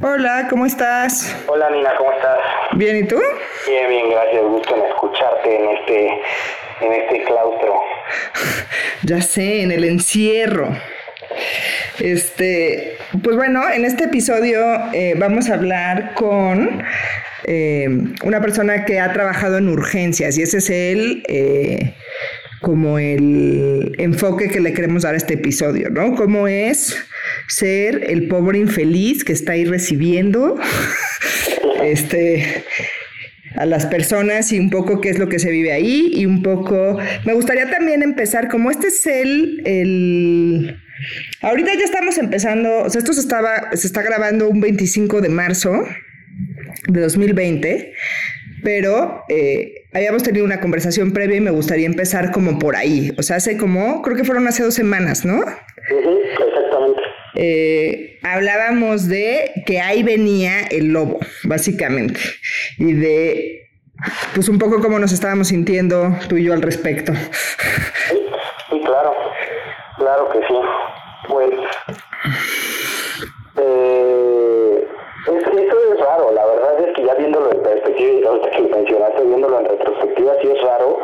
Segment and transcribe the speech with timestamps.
[0.00, 1.34] Hola, ¿cómo estás?
[1.48, 2.38] Hola Nina, ¿cómo estás?
[2.76, 3.16] Bien, ¿y tú?
[3.66, 4.44] Bien, bien, gracias.
[4.44, 6.06] Gusto en escucharte en este,
[6.82, 7.80] en este claustro.
[9.02, 10.68] Ya sé, en el encierro.
[11.98, 14.60] Este, pues bueno, en este episodio
[14.92, 16.80] eh, vamos a hablar con
[17.44, 17.88] eh,
[18.22, 21.94] una persona que ha trabajado en urgencias y ese es el eh,
[22.60, 26.14] como el enfoque que le queremos dar a este episodio, ¿no?
[26.14, 26.96] Cómo es
[27.48, 30.56] ser el pobre infeliz que está ahí recibiendo
[31.82, 32.64] este
[33.56, 36.42] a las personas y un poco qué es lo que se vive ahí y un
[36.42, 40.80] poco me gustaría también empezar como este es el, el
[41.40, 45.28] ahorita ya estamos empezando, o sea, esto se estaba se está grabando un 25 de
[45.28, 45.72] marzo
[46.86, 47.94] de 2020
[48.62, 53.12] pero eh, habíamos tenido una conversación previa y me gustaría empezar como por ahí.
[53.16, 55.40] O sea, hace como, creo que fueron hace dos semanas, ¿no?
[55.40, 56.67] exactamente.
[57.40, 62.18] Eh, hablábamos de que ahí venía el lobo, básicamente,
[62.78, 63.68] y de,
[64.34, 67.12] pues un poco cómo nos estábamos sintiendo tú y yo al respecto.
[68.70, 69.14] Sí, claro,
[69.98, 70.54] claro que sí.
[71.28, 71.50] Pues,
[73.56, 74.88] eh,
[75.26, 79.22] eso es raro, la verdad es que ya viéndolo en perspectiva, y ahorita que mencionaste,
[79.22, 80.98] viéndolo en retrospectiva, sí es raro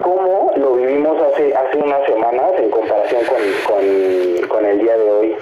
[0.00, 5.10] cómo lo vivimos hace hace unas semanas en comparación con, con, con el día de
[5.10, 5.36] hoy.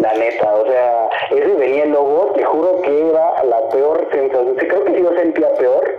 [0.00, 4.56] La neta, o sea, ese venía el lobo, te juro que era la peor sensación.
[4.56, 5.98] Creo que yo sentía peor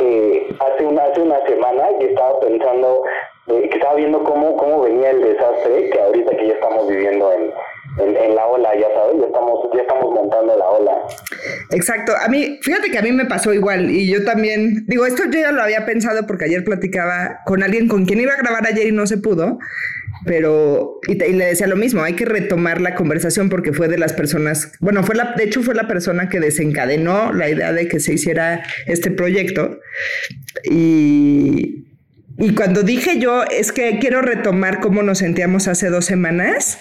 [0.00, 3.02] eh, hace, una, hace una semana y estaba pensando,
[3.46, 7.32] eh, que estaba viendo cómo, cómo venía el desastre que ahorita que ya estamos viviendo
[7.32, 7.52] en,
[7.98, 10.92] en, la ola, ya sabes, ya estamos, ya estamos montando la ola.
[11.70, 15.24] Exacto, a mí, fíjate que a mí me pasó igual y yo también, digo, esto
[15.24, 18.66] yo ya lo había pensado porque ayer platicaba con alguien con quien iba a grabar
[18.66, 19.58] ayer y no se pudo,
[20.24, 24.12] pero, y, le decía lo mismo, hay que retomar la conversación porque fue de las
[24.12, 28.00] personas, bueno, fue la, de hecho fue la persona que desencadenó la idea de que
[28.00, 29.78] se hiciera este proyecto
[30.64, 31.86] y...
[32.42, 36.78] Y cuando dije yo, es que quiero retomar cómo nos sentíamos hace dos semanas,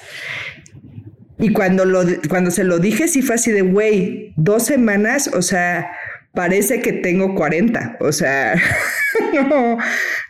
[1.40, 5.42] y cuando, lo, cuando se lo dije, sí fue así de, güey, dos semanas, o
[5.42, 5.90] sea,
[6.34, 8.56] parece que tengo 40, o sea,
[9.34, 9.78] no,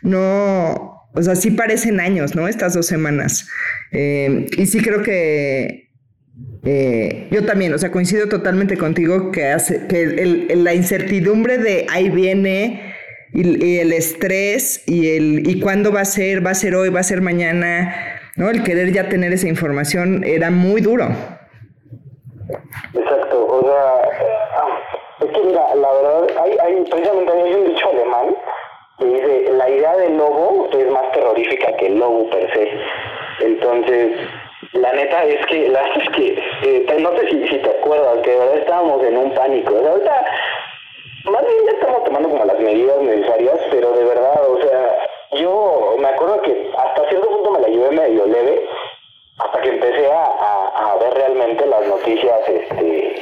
[0.02, 2.46] no, o sea, sí parecen años, ¿no?
[2.46, 3.48] Estas dos semanas.
[3.90, 5.90] Eh, y sí creo que
[6.64, 11.86] eh, yo también, o sea, coincido totalmente contigo que, hace, que el, la incertidumbre de
[11.90, 12.94] ahí viene
[13.32, 16.90] y, y, el estrés y el y cuándo va a ser, va a ser hoy,
[16.90, 18.50] va a ser mañana, ¿no?
[18.50, 21.08] El querer ya tener esa información era muy duro.
[22.94, 24.10] Exacto, o sea,
[25.20, 28.36] es que mira, la verdad, hay, hay precisamente hay un dicho alemán
[28.98, 32.70] que dice, la idea del lobo es más terrorífica que el lobo per se.
[33.40, 34.16] Entonces,
[34.72, 38.30] la neta es que, la es que, eh, no sé si, si te acuerdas, que
[38.30, 39.74] de verdad estábamos en un pánico.
[39.74, 40.24] O sea, ahorita,
[41.24, 44.99] más bien ya estamos tomando como las medidas necesarias, pero de verdad, o sea,
[45.32, 48.66] yo me acuerdo que hasta cierto punto me la llevé medio leve,
[49.38, 53.14] hasta que empecé a, a, ver realmente las noticias este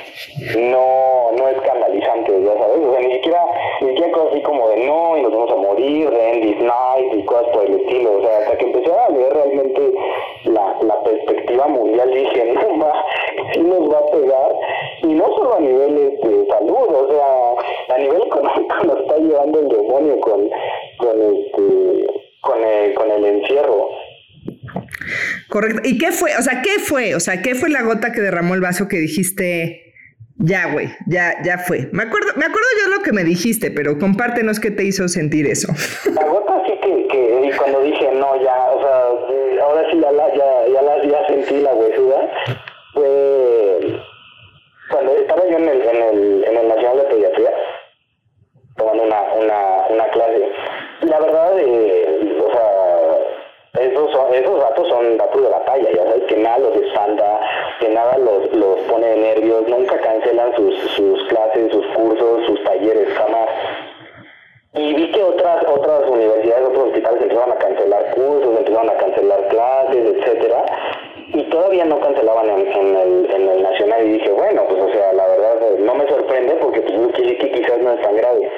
[0.57, 3.45] no no escandalizantes, ya sabes, o sea, ni siquiera,
[3.81, 7.15] ni siquiera cosas así como de no, y nos vamos a morir, de End Night
[7.15, 9.93] y cosas por el estilo, o sea, hasta que empecé a leer realmente
[10.45, 12.97] la, la perspectiva mundial, dije, no más,
[13.53, 14.57] sí nos va a pegar,
[15.03, 19.61] y no solo a niveles de salud, o sea, a nivel económico nos está llevando
[19.61, 20.51] el demonio con,
[20.99, 22.07] con este,
[22.41, 23.89] con el, con el encierro.
[25.49, 25.81] Correcto.
[25.85, 26.37] ¿Y qué fue?
[26.37, 27.15] O sea, ¿qué fue?
[27.15, 29.95] O sea, ¿qué fue la gota que derramó el vaso que dijiste,
[30.37, 31.89] ya, güey, ya, ya fue?
[31.93, 35.47] Me acuerdo, me acuerdo yo lo que me dijiste, pero compártenos qué te hizo sentir
[35.47, 35.69] eso.
[36.15, 40.29] La gota sí que, que cuando dije, no, ya, o sea, ahora sí ya la,
[40.35, 42.31] ya, ya la, ya sentí la huesuda,
[42.95, 44.01] fue
[44.91, 47.51] cuando estaba yo en el, en el, en el Nacional de Pediatría,
[48.77, 50.48] tomando una, una, una clase.
[51.09, 56.37] La verdad, eh, o sea, esos, esos datos son datos de batalla, ya sabes que
[56.37, 57.41] nada los espanta,
[57.81, 62.62] que nada los, los pone de nervios, nunca cancelan sus, sus clases, sus cursos, sus
[62.65, 63.49] talleres, jamás.
[64.75, 69.49] Y vi que otras otras universidades, otros hospitales empezaron a cancelar cursos, empezaron a cancelar
[69.49, 70.65] clases, etcétera
[71.32, 74.93] y todavía no cancelaban en, en, el, en el nacional y dije, bueno, pues o
[74.93, 78.50] sea, la verdad no me sorprende porque pues quizás no es tan grave.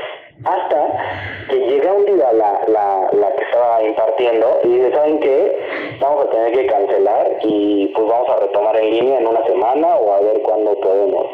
[0.45, 5.57] Hasta que llega un día la, la, la que estaba impartiendo y dice, ¿saben qué?
[6.01, 9.97] Vamos a tener que cancelar y pues vamos a retomar en línea en una semana
[9.97, 11.27] o a ver cuándo podemos.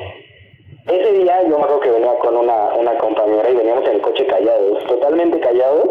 [0.88, 4.00] Ese día yo me acuerdo que venía con una, una compañera y veníamos en el
[4.03, 5.88] coche callados, totalmente callados,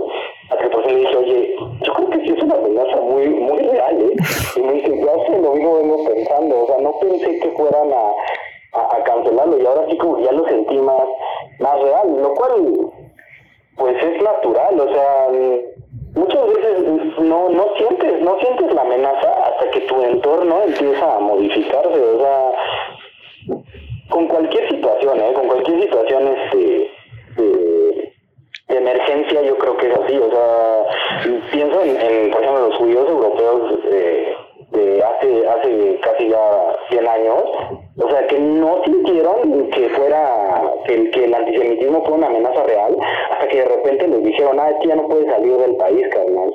[0.50, 3.28] hasta que por fin le dije, oye, yo creo que sí es una amenaza muy,
[3.28, 4.16] muy real, ¿eh?
[4.56, 7.92] Y me dice, ya sé, lo mismo vengo pensando, o sea, no pensé que fueran
[7.92, 8.12] a,
[8.80, 11.08] a, cancelarlo y ahora sí como ya lo sentí más,
[11.60, 12.92] más real, lo cual
[13.78, 15.28] pues es natural, o sea,
[16.16, 16.80] muchas veces
[17.20, 22.20] no, no sientes, no sientes la amenaza hasta que tu entorno empieza a modificarse, o
[22.20, 22.52] sea,
[24.10, 25.34] con cualquier situación, ¿eh?
[25.34, 26.92] con cualquier situación este,
[27.38, 28.14] de,
[28.68, 30.86] emergencia yo creo que es así, o sea,
[31.52, 34.35] pienso en, por ejemplo, los judíos europeos eh,
[35.04, 37.44] hace, hace casi ya 100 años,
[37.98, 42.96] o sea, que no sintieron que fuera, que, que el antisemitismo fue una amenaza real,
[43.32, 46.52] hasta que de repente les dijeron, ah, es ya no puedes salir del país, carnal.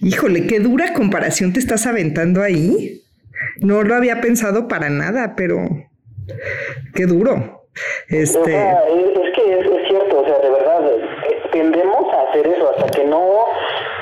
[0.00, 3.02] Híjole, qué dura comparación te estás aventando ahí.
[3.60, 5.58] No lo había pensado para nada, pero
[6.94, 7.62] qué duro.
[8.08, 8.38] Este...
[8.38, 12.70] O sea, es, que es, cierto, o sea, de verdad, eh, tendemos a hacer eso
[12.70, 13.20] hasta que no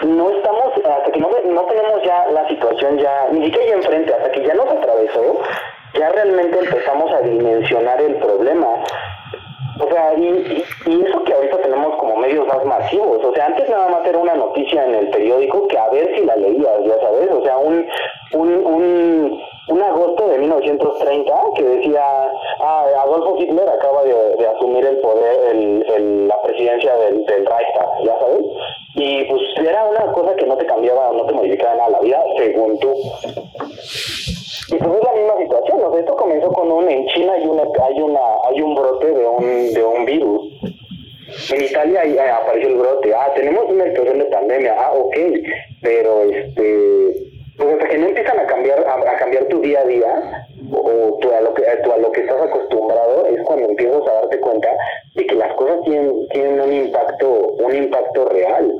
[0.06, 4.14] no estamos, hasta que no, no tenemos ya la situación ya, ni siquiera ya enfrente,
[4.14, 5.40] hasta que ya nos atravesó,
[5.94, 8.68] ya realmente empezamos a dimensionar el problema.
[9.80, 13.88] O sea, y, eso que ahorita tenemos como medios más masivos, o sea, antes nada
[13.88, 17.30] más era una noticia en el periódico que a ver si la leías, ya sabes,
[17.30, 17.86] o sea, un,
[18.32, 22.02] un, un, un agosto de 1930 que decía,
[22.60, 28.04] ah, Adolfo Hitler acaba de, asumir el poder, el, el, la presidencia del, del Reichstag,
[28.04, 28.46] ya sabes,
[29.00, 32.20] y pues era una cosa que no te cambiaba, no te modificaba nada la vida,
[32.36, 32.92] según tú.
[34.70, 37.46] Y pues es la misma situación, o sea, esto comenzó con un, en China hay
[37.46, 40.42] una, hay una, hay un brote de un, de un virus.
[41.52, 45.16] En Italia ahí apareció el brote, ah, tenemos una situación de pandemia, ah, ok,
[45.80, 50.48] pero este, pues hasta que no empiezan a cambiar, a, cambiar tu día a día,
[50.72, 54.12] o tú a, lo que, tú a lo que estás acostumbrado, es cuando empiezas a
[54.12, 54.68] darte cuenta
[55.14, 58.72] de que las cosas tienen, tienen un impacto, un impacto real.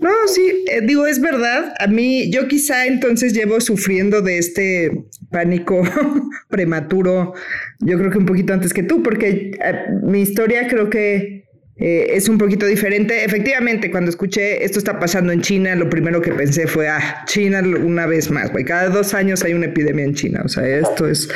[0.00, 1.71] No, sí, eh, digo, es verdad.
[1.82, 5.82] A mí, yo quizá entonces llevo sufriendo de este pánico
[6.48, 7.34] prematuro,
[7.80, 9.74] yo creo que un poquito antes que tú, porque eh,
[10.04, 11.42] mi historia creo que
[11.76, 13.24] eh, es un poquito diferente.
[13.24, 17.60] Efectivamente, cuando escuché esto está pasando en China, lo primero que pensé fue, ah, China
[17.60, 18.64] una vez más, güey.
[18.64, 21.28] Cada dos años hay una epidemia en China, o sea, esto es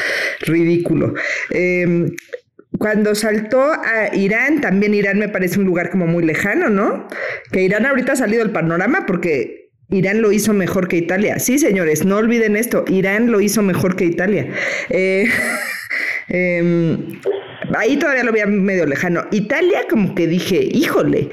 [0.43, 1.14] ridículo.
[1.50, 2.14] Em,
[2.78, 7.08] cuando saltó a Irán, también Irán me parece un lugar como muy lejano, ¿no?
[7.50, 11.38] Que Irán ahorita ha salido del panorama porque Irán lo hizo mejor que Italia.
[11.38, 14.48] Sí, señores, no olviden esto, Irán lo hizo mejor que Italia.
[14.90, 15.28] Eh,
[16.28, 17.20] em,
[17.76, 19.24] ahí todavía lo veía medio lejano.
[19.30, 21.30] Italia, como que dije, híjole,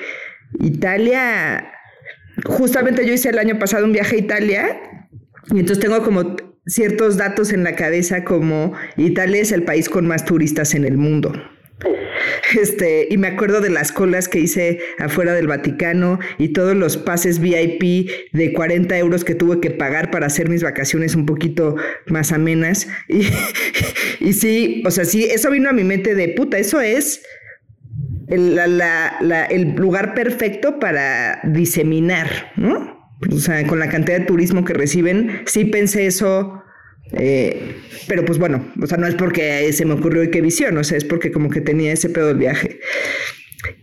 [0.61, 1.71] Italia,
[2.45, 4.81] justamente yo hice el año pasado un viaje a Italia
[5.51, 6.35] y entonces tengo como
[6.65, 10.97] ciertos datos en la cabeza como Italia es el país con más turistas en el
[10.97, 11.33] mundo.
[12.59, 16.97] Este, y me acuerdo de las colas que hice afuera del Vaticano y todos los
[16.97, 21.75] pases VIP de 40 euros que tuve que pagar para hacer mis vacaciones un poquito
[22.07, 22.87] más amenas.
[24.19, 27.21] Y, y sí, o sea, sí, eso vino a mi mente de puta, eso es
[28.27, 28.59] el,
[29.49, 32.93] el lugar perfecto para diseminar, ¿no?
[33.31, 36.61] o sea, con la cantidad de turismo que reciben, sí pensé eso,
[37.11, 37.75] eh,
[38.07, 40.83] pero pues bueno, o sea, no es porque se me ocurrió y qué visión, o
[40.83, 42.79] sea, es porque como que tenía ese pedo del viaje.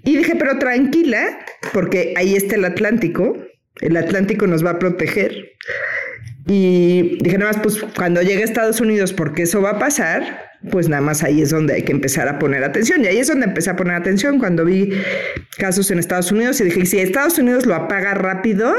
[0.04, 1.38] Y dije, pero tranquila,
[1.72, 3.36] porque ahí está el Atlántico,
[3.80, 5.52] el Atlántico nos va a proteger.
[6.46, 10.49] Y dije, nada más, pues cuando llegue a Estados Unidos, porque eso va a pasar,
[10.70, 13.02] pues nada más ahí es donde hay que empezar a poner atención.
[13.02, 14.92] Y ahí es donde empecé a poner atención cuando vi
[15.56, 18.74] casos en Estados Unidos y dije, si Estados Unidos lo apaga rápido,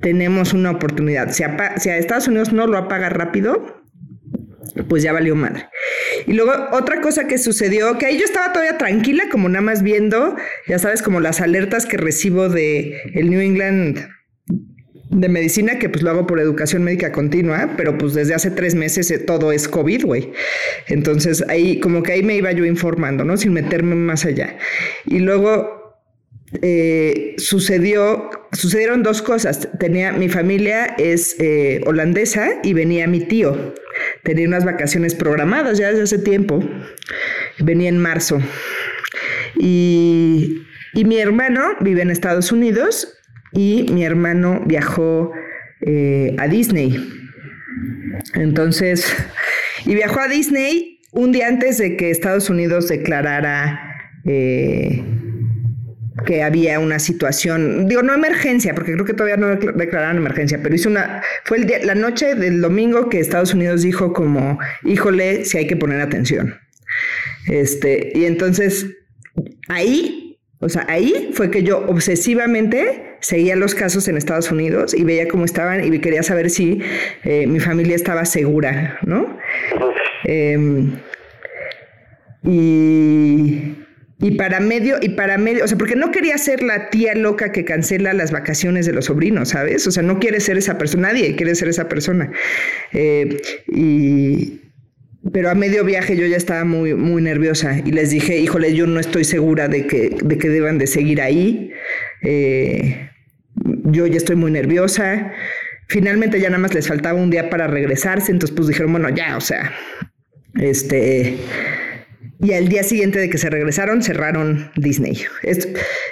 [0.00, 1.30] tenemos una oportunidad.
[1.30, 1.44] Si,
[1.78, 3.82] si a Estados Unidos no lo apaga rápido,
[4.88, 5.68] pues ya valió madre.
[6.26, 9.82] Y luego otra cosa que sucedió, que ahí yo estaba todavía tranquila, como nada más
[9.82, 14.08] viendo, ya sabes, como las alertas que recibo de el New England
[15.14, 18.74] de medicina, que pues lo hago por educación médica continua, pero pues desde hace tres
[18.74, 20.32] meses eh, todo es COVID, güey.
[20.88, 23.36] Entonces ahí, como que ahí me iba yo informando, ¿no?
[23.36, 24.58] Sin meterme más allá.
[25.06, 26.00] Y luego
[26.62, 29.68] eh, sucedió, sucedieron dos cosas.
[29.78, 33.74] Tenía, mi familia es eh, holandesa y venía mi tío.
[34.24, 36.60] Tenía unas vacaciones programadas ya desde hace tiempo.
[37.60, 38.40] Venía en marzo.
[39.56, 43.16] Y, y mi hermano vive en Estados Unidos
[43.54, 45.32] y mi hermano viajó
[45.80, 46.96] eh, a Disney.
[48.34, 49.14] Entonces,
[49.86, 53.80] y viajó a Disney un día antes de que Estados Unidos declarara
[54.24, 55.04] eh,
[56.26, 60.74] que había una situación, digo, no emergencia, porque creo que todavía no declararon emergencia, pero
[60.74, 65.44] hizo una, fue el día, la noche del domingo que Estados Unidos dijo como, híjole,
[65.44, 66.58] si hay que poner atención.
[67.48, 68.86] Este, y entonces
[69.68, 70.24] ahí
[70.64, 75.26] o sea, ahí fue que yo obsesivamente seguía los casos en Estados Unidos y veía
[75.28, 76.82] cómo estaban y quería saber si
[77.24, 79.38] eh, mi familia estaba segura, ¿no?
[80.24, 80.98] Em,
[82.42, 83.76] y,
[84.20, 87.50] y para medio, y para medio, o sea, porque no quería ser la tía loca
[87.50, 89.86] que cancela las vacaciones de los sobrinos, ¿sabes?
[89.86, 92.30] O sea, no quiere ser esa persona, nadie quiere ser esa persona.
[92.92, 93.38] Eh,
[93.68, 94.60] y,
[95.32, 98.86] pero a medio viaje yo ya estaba muy, muy nerviosa y les dije, híjole, yo
[98.86, 101.70] no estoy segura de que, de que deban de seguir ahí.
[102.20, 103.08] Eh,
[103.64, 105.32] yo ya estoy muy nerviosa.
[105.88, 109.36] Finalmente ya nada más les faltaba un día para regresarse, entonces pues dijeron, bueno, ya,
[109.36, 109.72] o sea,
[110.54, 111.36] este...
[112.40, 115.18] Y al día siguiente de que se regresaron, cerraron Disney.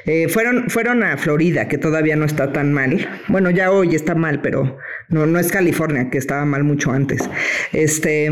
[0.06, 3.06] Eh, fueron, fueron a Florida, que todavía no está tan mal.
[3.28, 4.78] Bueno, ya hoy está mal, pero
[5.08, 7.28] no, no es California, que estaba mal mucho antes.
[7.72, 8.30] Este.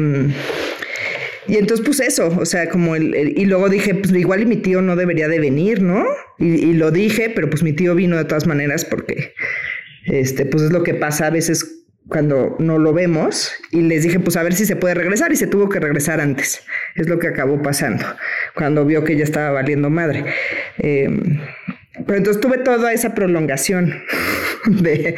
[1.48, 4.56] Y entonces, pues eso, o sea, como el, y luego dije, pues igual y mi
[4.56, 6.04] tío no debería de venir, ¿no?
[6.38, 9.34] Y, y, lo dije, pero pues mi tío vino de todas maneras porque,
[10.06, 11.80] este, pues es lo que pasa a veces
[12.10, 15.36] cuando no lo vemos y les dije pues a ver si se puede regresar y
[15.36, 16.62] se tuvo que regresar antes.
[16.96, 18.04] Es lo que acabó pasando
[18.54, 20.24] cuando vio que ya estaba valiendo madre.
[20.78, 21.40] Em,
[22.06, 24.02] pero entonces tuve toda esa prolongación
[24.66, 25.14] de...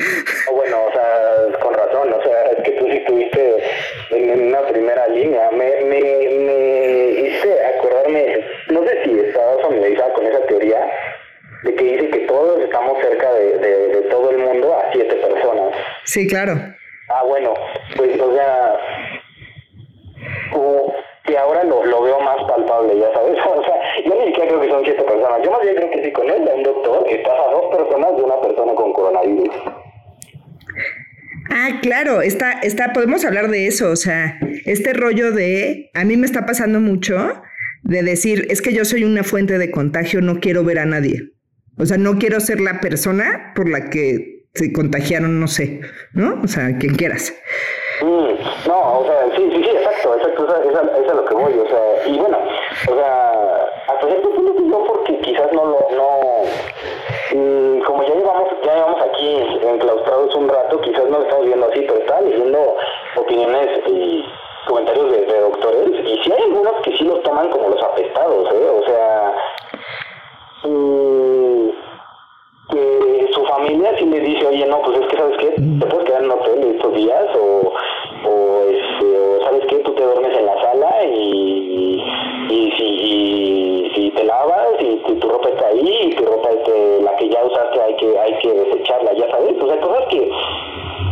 [11.65, 15.15] de que dice que todos estamos cerca de, de, de todo el mundo a siete
[15.17, 15.75] personas.
[16.05, 16.55] Sí, claro.
[17.09, 17.55] Ah, bueno,
[17.97, 18.77] pues, o sea,
[21.25, 23.39] que ahora lo, lo veo más palpable, ya sabes.
[23.47, 25.41] O sea, yo ni siquiera creo que son siete personas.
[25.45, 28.23] Yo más bien creo que sí, con él, un doctor, estás a dos personas de
[28.23, 29.55] una persona con coronavirus.
[31.51, 36.17] Ah, claro, está, está, podemos hablar de eso, o sea, este rollo de, a mí
[36.17, 37.43] me está pasando mucho
[37.83, 41.33] de decir, es que yo soy una fuente de contagio, no quiero ver a nadie.
[41.83, 45.81] O sea, no quiero ser la persona por la que se contagiaron, no sé,
[46.13, 46.41] ¿no?
[46.45, 47.35] O sea, quien quieras.
[48.67, 51.67] No, o sea, sí, sí, sí, exacto, exacto, eso es a lo que voy, o
[51.69, 52.39] sea, y bueno,
[52.89, 53.33] o sea,
[53.89, 59.03] hasta cierto punto yo porque quizás no lo, no, mm, como ya llevamos, ya llevamos
[59.03, 62.77] aquí enclaustrados un rato, quizás no lo estamos viendo así, pero estaba leyendo
[63.17, 64.25] opiniones y
[64.69, 68.49] comentarios de, de doctores, y sí hay algunos que sí los toman como los apestados,
[68.53, 68.69] ¿eh?
[68.69, 69.35] O sea,
[70.65, 71.69] mm,
[72.71, 75.49] que su familia sí le dice, oye, no, pues es que, ¿sabes qué?
[75.51, 77.73] Te puedes quedar en un hotel estos días o,
[78.29, 79.77] o, este, o ¿sabes qué?
[79.79, 82.03] Tú te duermes en la sala y,
[82.51, 87.03] y, si, y, si te lavas y tu, ropa está ahí y tu ropa, este,
[87.03, 89.61] la que ya usaste, hay que hay que desecharla, ya sabes.
[89.61, 90.31] O sea, cosas que,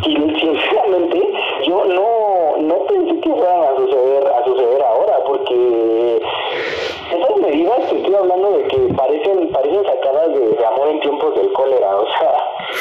[0.03, 1.33] que sinceramente
[1.67, 6.21] yo no, no pensé que fueran a suceder, a suceder ahora porque
[7.21, 11.53] esas medidas que estoy hablando de que parecen parecen sacadas de, amor en tiempos del
[11.53, 12.35] cólera, o sea,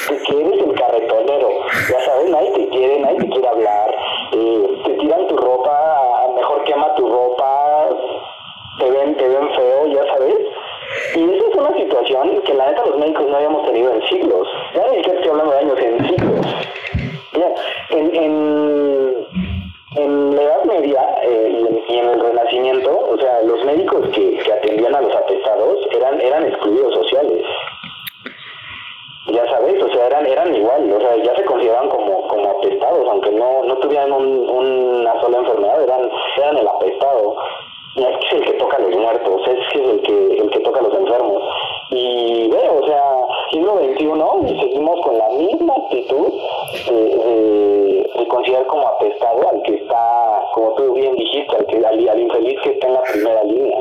[0.10, 1.50] de que eres el carretonero,
[1.89, 3.96] ya sabes, nadie te quiere, nadie te quiere hablar,
[4.34, 7.89] eh, te tiran tu ropa, mejor quema tu ropa,
[8.79, 10.38] te ven, te ven feo, ya sabes.
[11.15, 14.48] Y esa es una situación que la neta los médicos no habíamos tenido en siglos.
[14.74, 16.46] Ya ni siquiera estoy hablando de años, en siglos.
[23.60, 27.44] Los médicos que, atendían a los apestados eran, eran excluidos sociales.
[29.28, 33.08] Ya sabes, o sea, eran, eran igual, o sea, ya se consideraban como, como apestados,
[33.10, 37.36] aunque no, no tuvieran un, una sola enfermedad, eran, eran el apestado.
[37.96, 40.38] Y es que es el que toca a los muertos, es que es el que,
[40.38, 41.44] el que toca a los enfermos.
[41.92, 43.16] Y ve, o sea,
[43.51, 46.34] siglo XXI y seguimos con la misma actitud
[46.88, 52.20] de, de, considerar como apestado al que está, como tú bien dijiste, al, que, al
[52.20, 53.80] infeliz que está en la primera línea.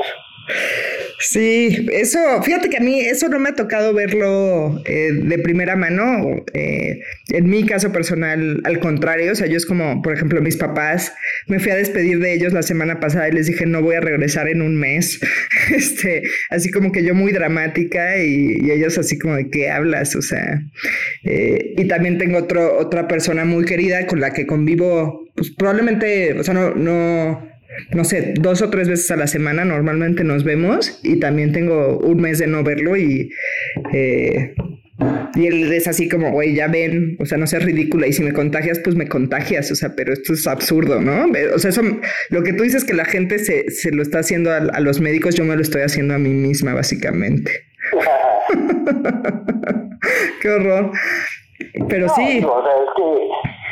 [1.21, 5.75] Sí, eso, fíjate que a mí eso no me ha tocado verlo eh, de primera
[5.75, 6.45] mano.
[6.53, 10.55] Eh, en mi caso personal, al contrario, o sea, yo es como, por ejemplo, mis
[10.55, 11.13] papás,
[11.47, 13.99] me fui a despedir de ellos la semana pasada y les dije, no voy a
[13.99, 15.19] regresar en un mes.
[15.69, 20.21] Este, así como que yo muy dramática y, ellos así como de qué hablas, o
[20.21, 20.61] sea.
[21.23, 26.33] Eh, y también tengo otro, otra persona muy querida con la que convivo, pues probablemente,
[26.39, 27.48] o sea, no, no
[27.91, 31.99] no sé, dos o tres veces a la semana normalmente nos vemos y también tengo
[31.99, 33.31] un mes de no verlo y,
[33.93, 34.53] eh,
[35.35, 38.23] y él es así como, güey, ya ven, o sea, no seas ridícula y si
[38.23, 41.27] me contagias, pues me contagias, o sea, pero esto es absurdo, ¿no?
[41.55, 41.83] O sea, eso,
[42.29, 45.35] lo que tú dices que la gente se, se lo está haciendo a, los médicos,
[45.35, 47.51] yo me lo estoy haciendo a mí misma, básicamente.
[50.41, 50.91] Qué horror.
[51.87, 52.43] Pero sí.
[52.43, 53.03] O sea, es que,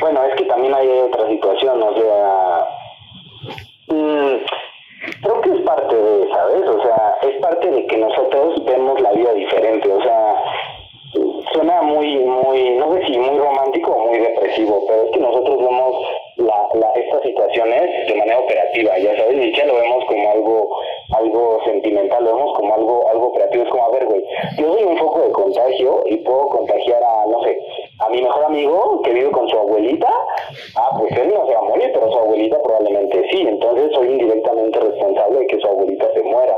[0.00, 2.77] bueno, es que también hay otra situación, o sea
[3.88, 4.36] Mm,
[5.22, 6.68] creo que es parte de, ¿sabes?
[6.68, 10.34] O sea, es parte de que nosotros vemos la vida diferente, o sea,
[11.52, 15.58] suena muy, muy, no sé si muy romántico o muy depresivo, pero es que nosotros
[15.58, 15.94] vemos
[16.38, 20.30] la, la, esta estas situaciones de manera operativa, ya sabes, ni ya lo vemos como
[20.30, 20.70] algo
[21.16, 24.24] algo sentimental, lo vemos como algo algo operativo, es como, a ver, güey,
[24.56, 27.58] yo soy un foco de contagio y puedo contagiar a, no sé,
[27.98, 30.08] a mi mejor amigo que vive con su abuelita,
[30.76, 34.08] ah, pues él no se va a morir, pero su abuelita probablemente sí, entonces soy
[34.08, 36.56] indirectamente responsable de que su abuelita se muera.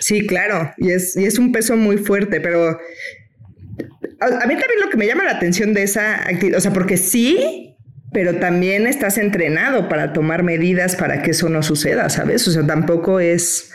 [0.00, 2.76] Sí, claro, y es, y es un peso muy fuerte, pero
[4.20, 6.96] a, mí también lo que me llama la atención de esa actividad, o sea, porque
[6.96, 7.73] sí,
[8.14, 12.46] pero también estás entrenado para tomar medidas para que eso no suceda, ¿sabes?
[12.46, 13.72] O sea, tampoco es...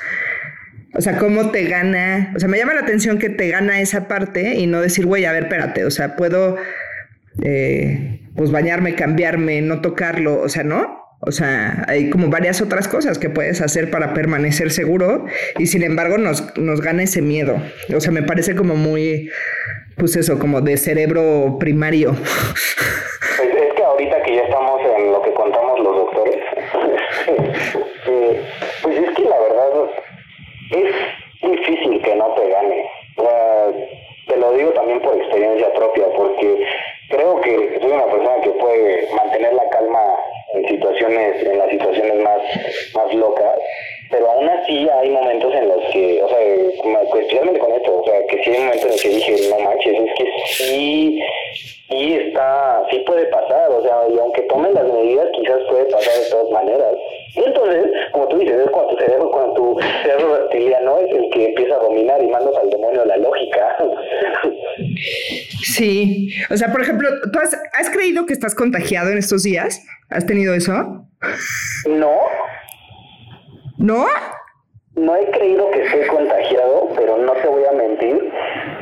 [0.96, 2.32] O sea, ¿cómo te gana?
[2.36, 5.26] O sea, me llama la atención que te gana esa parte y no decir, güey,
[5.26, 6.56] a ver, espérate, o sea, puedo,
[7.44, 11.00] eh, pues, bañarme, cambiarme, no tocarlo, o sea, ¿no?
[11.20, 15.26] O sea, hay como varias otras cosas que puedes hacer para permanecer seguro
[15.58, 17.62] y sin embargo nos, nos gana ese miedo.
[17.94, 19.30] O sea, me parece como muy,
[19.98, 22.16] pues eso, como de cerebro primario.
[24.30, 26.36] Que ya estamos en lo que contamos los doctores,
[28.06, 28.46] eh,
[28.84, 29.70] pues es que la verdad
[30.70, 30.96] es
[31.42, 32.92] difícil que no te gane.
[34.28, 36.64] te lo digo también por experiencia propia, porque
[37.10, 40.20] creo que soy una persona que puede mantener la calma
[40.54, 42.42] en situaciones, en las situaciones más,
[42.94, 43.58] más locas,
[44.10, 46.40] pero aún así hay momentos en los que, o sea,
[47.04, 49.94] especialmente con esto, o sea, que sí hay momentos en los que dije, no manches,
[49.94, 51.22] es que sí,
[51.90, 56.14] sí está, sí puede pasar, o sea, y aunque tomen las medidas, quizás puede pasar
[56.14, 56.94] de todas maneras.
[57.36, 61.30] Y entonces, como tú dices, es cuando tu cerebro, cuando tu cerebro reptiliano es el
[61.30, 63.76] que empieza a dominar y mandas al demonio la lógica.
[65.64, 69.86] Sí, o sea, por ejemplo, ¿tú has, has creído que estás contagiado en estos días?
[70.10, 70.74] ¿Has tenido eso?
[71.88, 72.18] No.
[73.80, 74.06] ¿No?
[74.96, 78.30] No he creído que esté contagiado, pero no te voy a mentir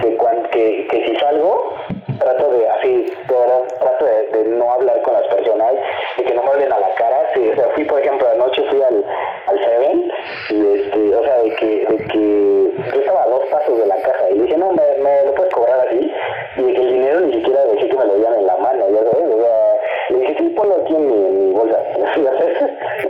[0.02, 0.18] que,
[0.52, 1.76] que, que si salgo,
[2.18, 5.74] trato de, así, de verdad, trato de, no hablar con las personas
[6.18, 7.28] y que no me hablen a la cara.
[7.36, 9.06] Sí, o sea, fui, por ejemplo, anoche fui al,
[9.46, 10.12] al Seven
[10.50, 13.98] y, este, o sea, de que, de que yo estaba a dos pasos de la
[13.98, 16.12] caja y dije, no, me, lo puedes cobrar así
[16.58, 18.90] y de que el dinero ni siquiera dejé que me lo dieran en la mano,
[18.90, 19.78] ya sabes, o sea,
[20.10, 21.84] le dije, sí, ponlo aquí en mi, bolsa,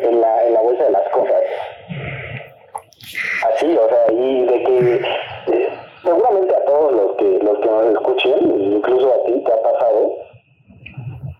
[0.02, 1.07] en la, en la bolsa de cosas.
[3.54, 5.02] Así, o sea, y de que
[5.54, 5.70] eh,
[6.04, 10.16] seguramente a todos los que los que nos escuchen, incluso a ti te ha pasado,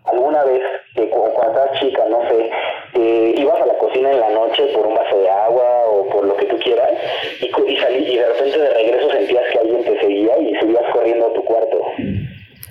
[0.04, 0.62] alguna vez
[0.94, 2.50] que cuando estás chica, no sé,
[2.94, 6.24] eh, ibas a la cocina en la noche por un vaso de agua o por
[6.26, 6.90] lo que tú quieras
[7.40, 10.92] y, y, salí, y de repente de regreso sentías que alguien te seguía y subías
[10.92, 11.80] corriendo a tu cuarto.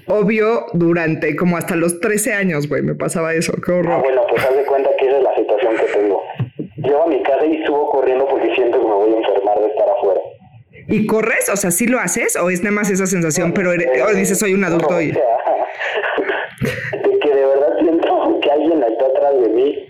[0.07, 3.91] Obvio, durante como hasta los 13 años, güey, me pasaba eso, qué horror.
[3.91, 6.23] Ah, bueno, pues haz de cuenta que esa es la situación que tengo.
[6.77, 9.67] Llego a mi casa y subo corriendo porque siento que me voy a enfermar de
[9.67, 10.21] estar afuera.
[10.87, 11.49] ¿Y corres?
[11.49, 12.35] O sea, ¿sí lo haces?
[12.35, 13.51] ¿O es nada más esa sensación?
[13.53, 15.07] pero o dices, soy un adulto hoy.
[16.61, 19.87] de que de verdad siento que alguien está atrás de mí.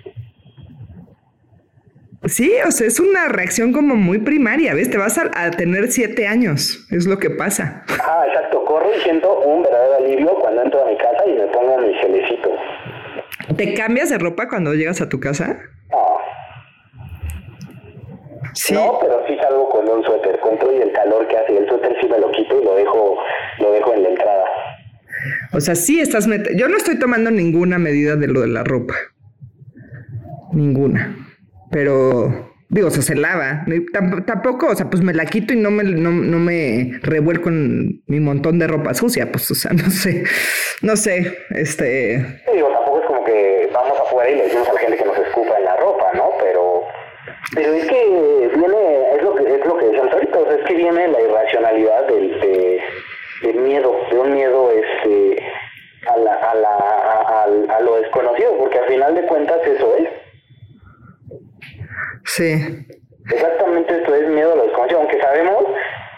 [2.26, 4.90] Sí, o sea, es una reacción como muy primaria, ¿ves?
[4.90, 7.86] Te vas a, a, tener siete años, es lo que pasa.
[7.90, 11.48] Ah, exacto, corro y siento un verdadero alivio cuando entro a mi casa y me
[11.48, 12.50] pongo mi gelecito.
[13.56, 15.60] ¿Te cambias de ropa cuando llegas a tu casa?
[18.58, 18.64] No.
[18.64, 18.74] Sí.
[18.74, 21.58] No, pero sí salgo con un suéter, con todo y el calor que hace.
[21.58, 23.18] El suéter sí me lo quito y lo dejo,
[23.60, 24.46] lo dejo en la entrada.
[25.54, 26.28] O sea, sí estás...
[26.28, 28.96] Met Yo no estoy tomando ninguna medida de lo de la ropa.
[30.54, 31.16] Ninguna.
[31.72, 33.66] Pero digo, o sea, se lava.
[34.26, 38.04] tampoco, o sea, pues me la quito y no me, no, no me revuelco en
[38.08, 40.24] mi montón de ropa sucia, pues, o sea, no sé,
[40.82, 42.20] no sé, este...
[42.46, 45.06] Sí, digo, tampoco es como que vamos afuera y le decimos a la gente que
[45.06, 46.30] nos escupa en la ropa, ¿no?
[46.42, 46.84] Pero,
[47.56, 48.06] pero es que
[48.56, 51.22] viene, es lo que, es lo que decíamos ahorita, o sea, es que viene la
[51.22, 52.82] irracionalidad del, de,
[53.44, 55.44] del miedo, de un miedo, este,
[56.08, 59.96] a la, a la, a, a, a lo desconocido, porque al final de cuentas eso
[59.98, 60.10] es.
[62.26, 62.86] Sí.
[63.32, 65.66] Exactamente esto es miedo a lo desconocido, aunque sabemos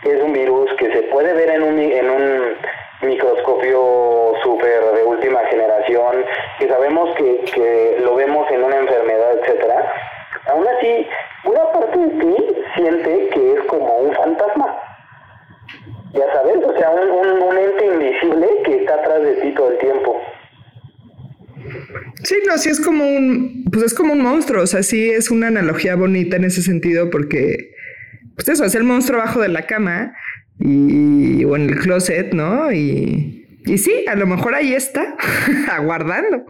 [0.04, 2.56] que es un virus que se puede ver en un, en un
[3.02, 6.26] microscopio súper de última generación,
[6.60, 9.94] que sabemos que, que lo vemos en una enfermedad, etcétera.
[10.48, 11.08] Aún así,
[11.46, 12.36] una parte de ti
[12.90, 14.76] siente que es como un fantasma.
[16.14, 19.72] Ya sabes, o sea, un, un, un ente invisible que está atrás de ti todo
[19.72, 20.20] el tiempo.
[22.24, 25.30] Sí, no, sí es como un, pues es como un monstruo, o sea, sí es
[25.30, 27.72] una analogía bonita en ese sentido porque,
[28.36, 30.14] pues eso, es el monstruo abajo de la cama
[30.60, 32.72] y, o en el closet, ¿no?
[32.72, 35.16] Y, y sí, a lo mejor ahí está,
[35.72, 36.44] aguardando.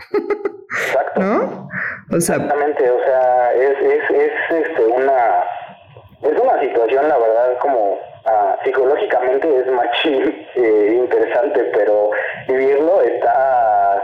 [0.72, 1.22] Exacto.
[1.22, 1.70] ¿No?
[2.12, 5.44] O sea, Exactamente, o sea, es, es, es este, una,
[6.22, 12.12] es una situación, la verdad, como uh, psicológicamente es machín eh, interesante, pero
[12.48, 14.04] vivirlo está,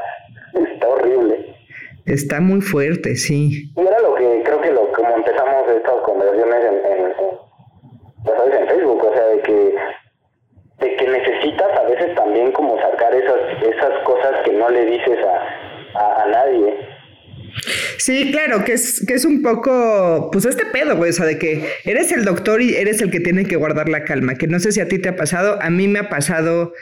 [0.54, 1.56] está horrible.
[2.06, 3.71] Está muy fuerte, sí.
[3.75, 7.13] Y era lo que creo que lo como empezamos estas conversaciones en, en,
[8.23, 9.75] ya sabes, en Facebook, o sea, de que
[10.80, 15.17] de que necesitas a veces también como sacar esas esas cosas que no le dices
[15.25, 16.94] a, a, a nadie.
[17.97, 21.37] Sí, claro, que es, que es un poco, pues este pedo, güey, o sea, de
[21.37, 24.59] que eres el doctor y eres el que tiene que guardar la calma, que no
[24.59, 26.73] sé si a ti te ha pasado, a mí me ha pasado,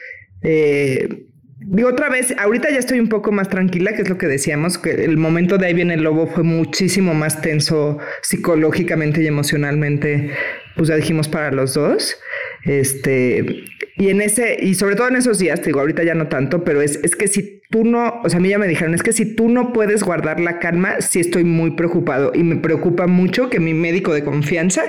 [0.42, 1.28] eh,
[1.66, 4.78] Digo otra vez, ahorita ya estoy un poco más tranquila, que es lo que decíamos,
[4.78, 10.32] que el momento de ahí viene el lobo fue muchísimo más tenso psicológicamente y emocionalmente,
[10.76, 12.18] pues ya dijimos para los dos.
[12.66, 16.28] Este, y en ese, y sobre todo en esos días, te digo, ahorita ya no
[16.28, 18.94] tanto, pero es, es que si tú no, o sea, a mí ya me dijeron,
[18.94, 22.56] es que si tú no puedes guardar la calma, sí estoy muy preocupado y me
[22.56, 24.84] preocupa mucho que mi médico de confianza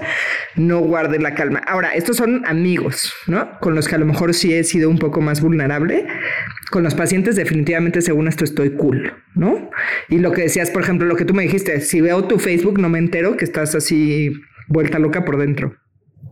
[0.54, 1.60] no guarde la calma.
[1.66, 3.58] Ahora, estos son amigos, ¿no?
[3.60, 6.06] Con los que a lo mejor sí he sido un poco más vulnerable.
[6.70, 9.70] Con los pacientes definitivamente según esto estoy cool, ¿no?
[10.08, 12.78] Y lo que decías, por ejemplo, lo que tú me dijiste, si veo tu Facebook
[12.78, 14.32] no me entero que estás así
[14.68, 15.76] vuelta loca por dentro.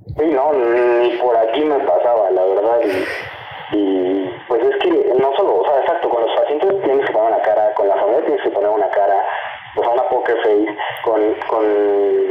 [0.06, 2.80] Sí, no, ni por aquí me pasaba, la verdad.
[3.72, 7.32] Y, pues es que no solo, o sea, exacto, con los pacientes tienes que poner
[7.32, 9.24] una cara, con la familia tienes que poner una cara,
[9.76, 11.64] o sea, una poker face, con, con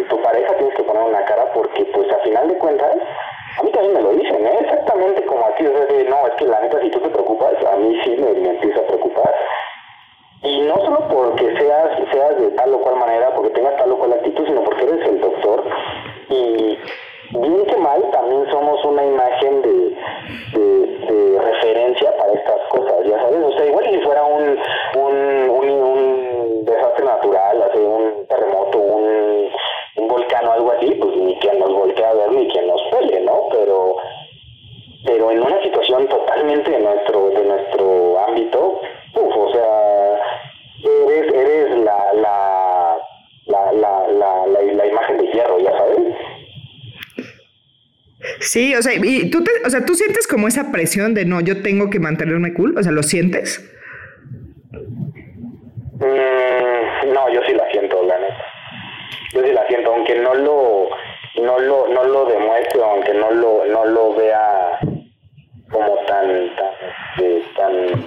[0.07, 2.95] tu pareja tienes que poner una cara porque pues a final de cuentas,
[3.57, 4.57] a mí también me lo dicen, ¿eh?
[4.61, 7.09] exactamente como a ti, o sea, de, no, es que la neta si tú te
[7.09, 9.33] preocupas, a mí sí me, me empieza a preocupar.
[10.43, 13.97] Y no solo porque seas, seas de tal o cual manera, porque tengas tal o
[13.97, 15.63] cual actitud, sino porque eres el doctor
[16.29, 16.77] y
[17.31, 19.95] bien que mal, también somos una imagen de,
[20.53, 24.57] de, referencia para estas cosas, ya sabes, o sea, igual si fuera un,
[24.95, 29.49] un, un, desastre natural, así un terremoto, un,
[29.97, 32.81] un volcán o algo así, pues ni quien nos voltea a ver ni quien nos
[32.91, 33.47] pele, ¿no?
[33.51, 33.95] Pero
[35.03, 37.10] pero en una situación totalmente de nuestro
[48.51, 51.39] Sí, o sea, y tú, te, o sea, tú sientes como esa presión de no,
[51.39, 53.63] yo tengo que mantenerme cool, o sea, ¿lo sientes?
[55.93, 58.45] Mm, no, yo sí la siento, la neta.
[59.31, 60.89] Yo sí la siento, aunque no lo,
[61.41, 64.79] no lo, no lo demuestre, aunque no lo, no lo vea
[65.69, 66.73] como tan, tan,
[67.13, 68.05] este, tan,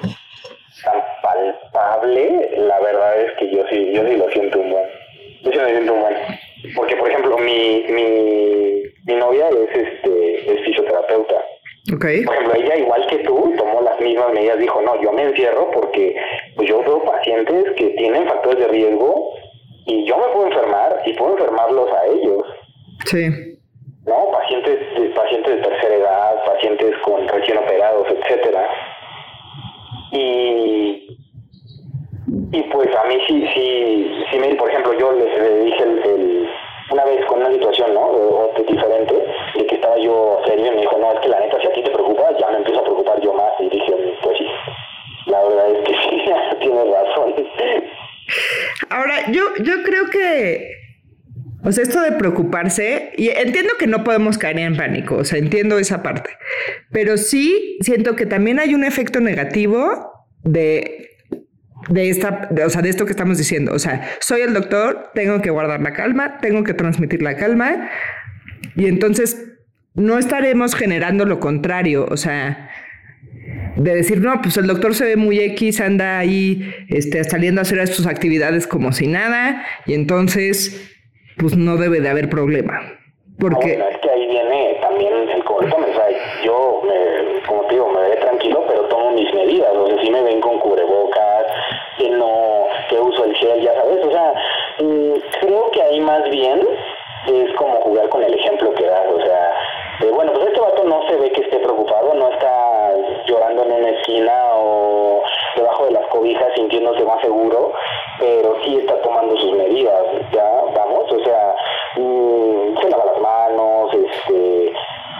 [0.85, 4.85] tan palpable, la verdad es que yo sí, yo sí lo siento un buen.
[5.43, 6.15] Yo sí lo siento un buen.
[6.77, 11.35] Porque, por ejemplo, mi, mi, mi novia es, este, es fisioterapeuta.
[11.95, 12.25] Okay.
[12.25, 14.59] Por ejemplo, ella, igual que tú, tomó las mismas medidas.
[14.59, 16.17] Dijo, no, yo me encierro porque
[16.57, 19.35] pues, yo veo pacientes que tienen factores de riesgo
[19.87, 22.43] y yo me puedo enfermar y puedo enfermarlos a ellos.
[23.15, 23.59] Sí.
[24.07, 24.31] ¿No?
[24.33, 28.69] Pacientes de, pacientes de tercera edad, pacientes con recién operados, etcétera.
[30.11, 31.05] Y
[32.55, 36.49] y pues a mí sí, sí, sí me, por ejemplo, yo le, dije el,
[36.91, 38.01] una vez con una situación, ¿no?
[38.01, 39.15] O, diferente,
[39.55, 41.73] de que estaba yo serio y me dijo, no, es que la neta, si a
[41.73, 43.51] ti te preocupa, ya me empiezo a preocupar yo más.
[43.59, 44.47] Y dije, pues sí,
[45.27, 46.25] la verdad es que sí,
[46.61, 47.35] tienes razón.
[48.91, 50.74] Ahora, yo, yo creo que,
[51.65, 55.39] o sea, esto de preocuparse, y entiendo que no podemos caer en pánico, o sea,
[55.39, 56.31] entiendo esa parte,
[56.93, 60.13] pero sí siento que también hay un efecto negativo
[60.45, 61.05] de
[61.89, 63.73] de esta, o sea, de esto que estamos diciendo.
[63.73, 67.91] O sea, soy el doctor, tengo que guardar la calma, tengo que transmitir la calma
[68.77, 69.45] y entonces
[69.95, 72.71] no estaremos generando lo contrario, o sea,
[73.77, 77.63] de decir, no, pues el doctor se ve muy X, anda ahí este, saliendo a
[77.63, 80.94] hacer sus actividades como si nada y entonces,
[81.39, 82.81] pues no debe de haber problema.
[83.39, 83.73] Porque...
[83.73, 86.17] es que ahí viene también el correcto mensaje.
[86.45, 89.75] Yo, me, como te digo, me veré tranquilo, pero tomo mis medidas.
[89.75, 91.47] O sea, si me ven con cubrebocas,
[91.99, 94.05] que no, que uso el gel, ya sabes.
[94.05, 94.35] O sea,
[94.81, 96.61] mm, creo que ahí más bien
[97.27, 99.07] es como jugar con el ejemplo que das.
[99.13, 99.53] O sea,
[100.01, 102.93] de, bueno, pues este vato no se ve que esté preocupado, no está
[103.27, 105.23] llorando en una esquina o
[105.57, 107.73] debajo de las cobijas sintiéndose más seguro,
[108.19, 111.55] pero sí está tomando sus medidas, ya, vamos, o sea,
[111.97, 114.73] mm, se lava las manos, este,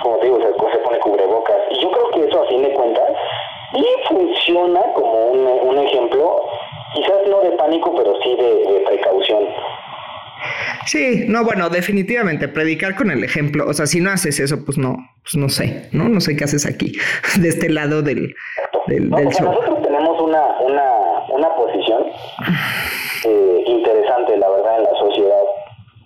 [0.03, 1.59] como te digo, se, se pone cubrebocas.
[1.71, 3.11] Y yo creo que eso a fin de cuentas
[3.75, 6.43] y funciona como un, un ejemplo,
[6.95, 9.45] quizás no de pánico, pero sí de, precaución.
[10.87, 13.67] Sí, no, bueno, definitivamente, predicar con el ejemplo.
[13.67, 16.09] O sea, si no haces eso, pues no, pues no sé, ¿no?
[16.09, 16.93] No sé qué haces aquí,
[17.41, 18.35] de este lado del,
[18.87, 19.47] del, show.
[19.47, 20.94] Nosotros tenemos una, una
[23.25, 25.43] eh, interesante, la verdad, en la sociedad.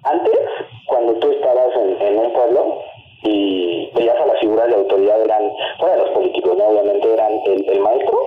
[0.05, 0.39] Antes,
[0.87, 2.83] cuando tú estabas en, un pueblo,
[3.23, 5.43] y veías a las figuras de autoridad eran,
[5.79, 6.65] fuera de los políticos, ¿no?
[6.65, 8.19] obviamente eran el, el maestro,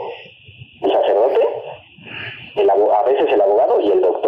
[0.81, 1.47] el sacerdote,
[2.57, 4.21] el, a veces el abogado y el doctor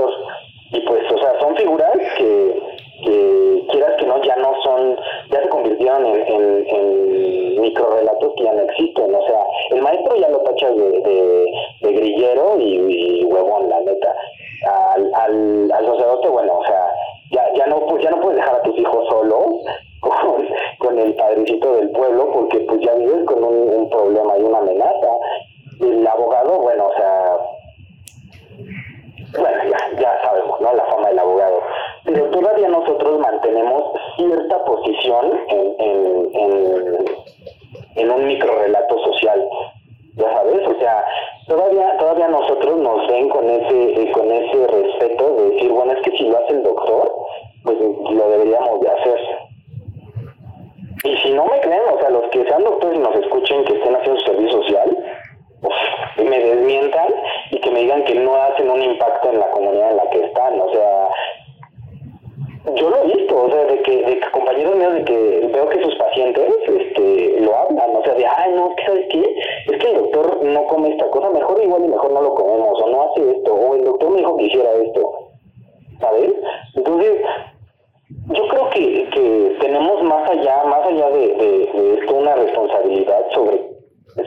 [1.39, 2.61] son figuras que,
[3.03, 4.97] que quieras que no, ya no son,
[5.33, 9.15] ya se convirtieron en, en, en microrelatos que ya no existen.
[9.15, 11.47] O sea, el maestro ya lo tachas de,
[11.81, 14.15] de, grillero y, huevón, la neta.
[14.65, 15.11] Al,
[15.71, 16.87] al, sacerdote, bueno, o sea,
[17.31, 19.45] ya, ya, no, pues ya no puedes dejar a tus hijos solos
[19.99, 20.47] con,
[20.79, 24.59] con el padrecito del pueblo porque pues ya vives con un, un problema y una
[24.59, 25.09] amenaza.
[25.81, 27.37] El abogado, bueno, o sea,
[29.39, 30.73] bueno, ya, ya sabemos, ¿no?
[30.73, 31.59] La fama del abogado.
[32.05, 33.83] Pero todavía nosotros mantenemos
[34.17, 37.05] cierta posición en, en, en,
[37.95, 39.49] en un microrelato social.
[40.15, 41.03] Ya sabes, o sea,
[41.47, 46.17] todavía todavía nosotros nos ven con ese con ese respeto de decir, bueno, es que
[46.17, 47.11] si lo hace el doctor,
[47.63, 49.19] pues lo deberíamos de hacer.
[51.05, 53.73] Y si no me creen, o sea, los que sean doctores y nos escuchen que
[53.73, 54.97] estén haciendo servicio social,
[55.63, 57.13] uf, me desmientan
[57.51, 60.23] y que me digan que no hacen un impacto en la comunidad en la que
[60.23, 60.61] están.
[60.61, 61.09] O sea,
[62.75, 65.69] yo lo he visto, o sea, de que, de que compañeros míos, de que veo
[65.69, 69.35] que sus pacientes este, lo hablan, o sea, de, ay, no, ¿sabes qué?
[69.71, 72.81] Es que el doctor no come esta cosa, mejor igual y mejor no lo comemos,
[72.81, 75.11] o no hace esto, o el doctor me dijo que hiciera esto,
[75.99, 76.33] ¿sabes?
[76.75, 77.21] Entonces,
[78.27, 83.25] yo creo que, que tenemos más allá, más allá de, de, de esto, una responsabilidad
[83.33, 83.61] sobre,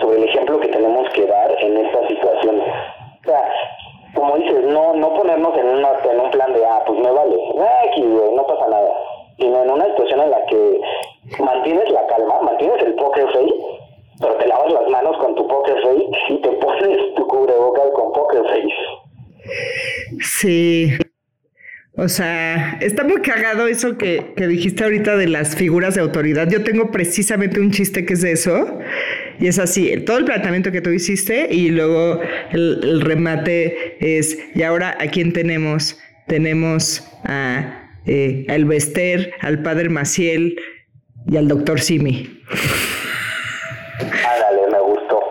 [0.01, 2.69] sobre el ejemplo que tenemos que dar en estas situaciones.
[3.23, 3.53] O sea,
[4.17, 7.37] como dices, no no ponernos en, una, en un plan de, ah, pues me vale,
[7.89, 8.91] aquí, no pasa nada,
[9.39, 10.81] sino en una situación en la que
[11.39, 13.55] mantienes la calma, mantienes el poker face,
[14.21, 18.13] pero te lavas las manos con tu poker face y te pones tu cubrebocas con
[18.13, 18.75] poker face.
[20.21, 20.91] Sí.
[21.99, 26.47] O sea, está muy cagado eso que, que, dijiste ahorita de las figuras de autoridad.
[26.51, 28.67] Yo tengo precisamente un chiste que es de eso.
[29.38, 32.20] Y es así, todo el planteamiento que tú hiciste y luego
[32.53, 35.99] el, el remate es, y ahora a quién tenemos?
[36.27, 40.57] Tenemos a, eh, a Elvester, al padre Maciel
[41.29, 42.42] y al doctor Simi.
[44.01, 45.22] Ándale, me gustó.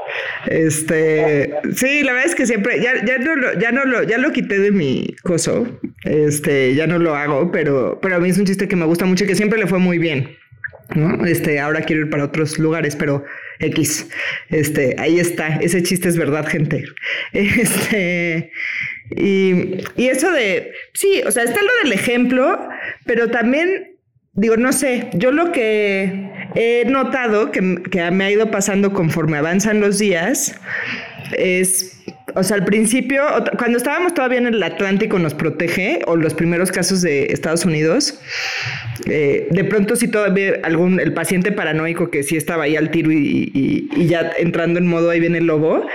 [0.48, 4.18] Este, sí, la verdad es que siempre, ya, ya no lo, ya no lo, ya
[4.18, 5.68] lo quité de mi coso,
[6.04, 9.06] este, ya no lo hago, pero, pero a mí es un chiste que me gusta
[9.06, 10.38] mucho y que siempre le fue muy bien,
[10.96, 11.26] ¿no?
[11.26, 13.24] Este, ahora quiero ir para otros lugares, pero
[13.60, 14.08] X,
[14.50, 16.86] este, ahí está, ese chiste es verdad, gente.
[17.34, 18.52] Este,
[19.16, 22.68] y, y eso de, sí, o sea, está lo del ejemplo,
[23.06, 23.96] pero también
[24.34, 29.38] digo, no sé, yo lo que he notado que, que, me ha ido pasando conforme
[29.38, 30.60] avanzan los días
[31.38, 32.04] es,
[32.36, 33.24] o sea, al principio,
[33.58, 38.20] cuando estábamos todavía en el Atlántico nos protege, o los primeros casos de Estados Unidos,
[39.06, 43.12] eh, de pronto sí todavía algún, el paciente paranoico que sí estaba ahí al tiro
[43.12, 45.88] y, y, y ya entrando en modo ahí viene el lobo,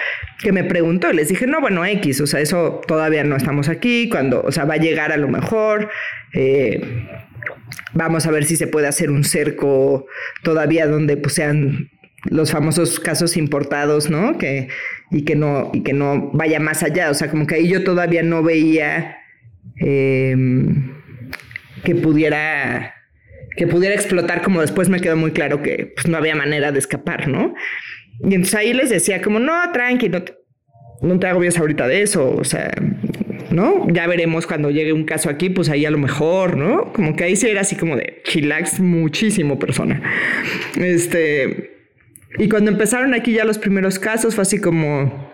[0.43, 4.09] que me preguntó, les dije, no, bueno, X, o sea, eso todavía no estamos aquí,
[4.09, 5.91] cuando, o sea, va a llegar a lo mejor.
[6.33, 6.81] Eh,
[7.93, 10.07] Vamos a ver si se puede hacer un cerco
[10.43, 11.91] todavía donde pues, sean
[12.25, 14.39] los famosos casos importados, ¿no?
[14.39, 14.69] Que,
[15.11, 17.11] y, que no, y que no vaya más allá.
[17.11, 19.19] O sea, como que ahí yo todavía no veía
[19.81, 20.37] eh,
[21.85, 22.95] que pudiera
[23.57, 26.79] que pudiera explotar, como después me quedó muy claro que pues, no había manera de
[26.79, 27.55] escapar, ¿no?
[28.21, 32.45] Y entonces ahí les decía como, no, tranqui, no te, agobies ahorita de eso, o
[32.45, 32.71] sea,
[33.51, 33.87] ¿no?
[33.91, 36.93] Ya veremos cuando llegue un caso aquí, pues ahí a lo mejor, ¿no?
[36.93, 40.03] Como que ahí sí era así como de chillax muchísimo persona.
[40.79, 41.80] Este,
[42.39, 45.31] y cuando empezaron aquí ya los primeros casos fue así como,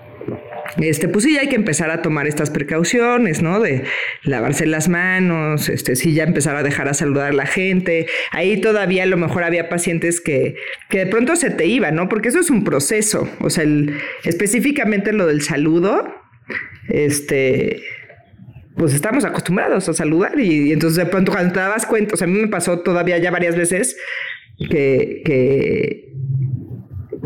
[0.78, 3.61] este, pues sí, hay que empezar a tomar estas precauciones, ¿no?
[3.61, 3.85] De
[4.22, 8.06] lavarse las manos, este, sí, ya empezar a dejar a saludar a la gente.
[8.30, 10.56] Ahí todavía a lo mejor había pacientes que,
[10.88, 12.09] que de pronto se te iban, ¿no?
[12.09, 13.28] Porque eso es un proceso.
[13.40, 16.14] O sea, el, específicamente lo del saludo,
[16.88, 17.82] este,
[18.76, 22.26] pues estamos acostumbrados a saludar y, entonces de pronto cuando te dabas cuenta, o sea,
[22.26, 23.96] a mí me pasó todavía ya varias veces
[24.70, 26.15] que, que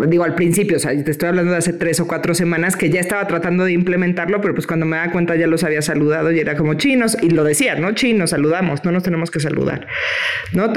[0.07, 2.91] digo al principio, o sea, te estoy hablando de hace tres o cuatro semanas que
[2.91, 6.31] ya estaba tratando de implementarlo, pero pues cuando me da cuenta ya los había saludado
[6.33, 7.93] y era como chinos, y lo decía, ¿no?
[7.93, 9.87] Chinos, saludamos, no nos tenemos que saludar,
[10.53, 10.73] ¿no?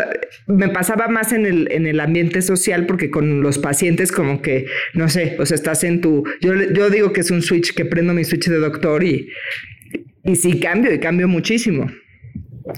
[0.48, 4.66] Me pasaba más en el, en el ambiente social porque con los pacientes como que,
[4.94, 8.14] no sé, pues estás en tu, yo, yo digo que es un switch, que prendo
[8.14, 9.30] mi switch de doctor y,
[10.24, 11.88] y sí cambio y cambio muchísimo.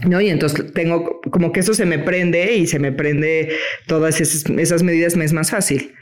[0.08, 0.20] ¿no?
[0.22, 3.50] Y entonces tengo como que eso se me prende y se me prende
[3.88, 5.94] todas esas, esas medidas, me es más fácil.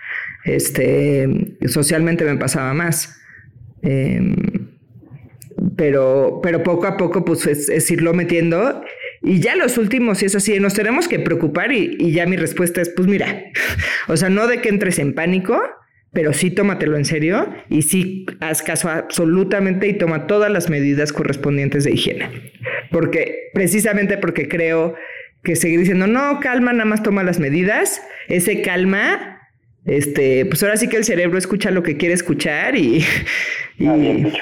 [0.45, 3.19] Este, socialmente me pasaba más.
[3.82, 4.36] Eh,
[5.75, 8.84] pero, pero poco a poco, pues es, es, irlo metiendo.
[9.21, 12.36] Y ya los últimos, si es así, nos tenemos que preocupar y, y ya mi
[12.36, 13.43] respuesta es, pues mira,
[14.08, 15.62] o sea, no de que entres en pánico,
[16.13, 21.12] pero sí tómatelo en serio y sí haz caso absolutamente y toma todas las medidas
[21.12, 22.29] correspondientes de higiene.
[22.91, 24.95] porque precisamente porque creo
[25.43, 29.42] que seguir diciendo, no, calma, nada más toma las medidas, ese calma,
[29.86, 33.04] este, pues ahora sí que el cerebro escucha lo que quiere escuchar y...
[33.80, 34.34] y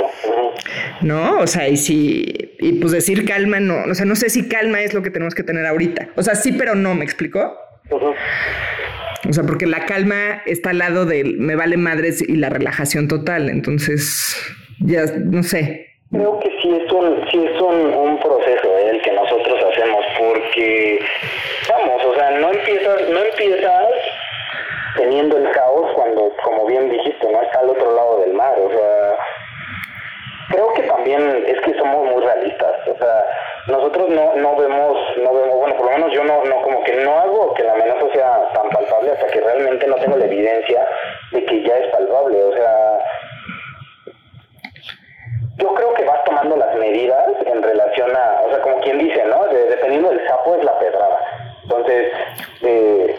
[1.01, 4.47] no, o sea, y si, y pues decir calma, no, o sea, no sé si
[4.47, 6.09] calma es lo que tenemos que tener ahorita.
[6.15, 7.57] O sea, sí, pero no, ¿me explicó?
[9.27, 13.07] O sea, porque la calma está al lado del me vale madres y la relajación
[13.07, 13.49] total.
[13.49, 14.35] Entonces,
[14.79, 15.87] ya no sé.
[16.11, 18.91] Creo que sí es un, sí es un, un proceso ¿eh?
[18.91, 20.99] el que nosotros hacemos, porque
[21.69, 23.85] vamos, o sea, no empiezas, no empiezas
[24.97, 28.69] teniendo el caos cuando, como bien dijiste, no está al otro lado del mar, o
[28.69, 29.17] sea,
[30.49, 33.25] creo que también es que somos muy realistas, o sea,
[33.67, 36.95] nosotros no, no vemos, no vemos, bueno, por lo menos yo no, no, como que
[37.03, 40.87] no hago que la amenaza sea tan palpable hasta que realmente no tengo la evidencia
[41.31, 42.99] de que ya es palpable, o sea,
[45.57, 49.23] yo creo que vas tomando las medidas en relación a, o sea, como quien dice,
[49.25, 49.45] ¿no?
[49.45, 51.19] dependiendo del sapo es la pedrada.
[51.63, 52.11] Entonces,
[52.63, 53.15] eh,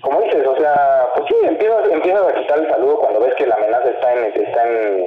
[0.00, 3.46] como dices, o sea, pues sí, empiezas, empiezas a quitar el saludo cuando ves que
[3.46, 5.06] la amenaza está en, está en,